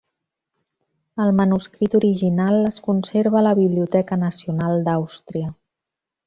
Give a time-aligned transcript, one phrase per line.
[1.25, 5.55] El manuscrit original es conserva a la Biblioteca Nacional d'Àustria.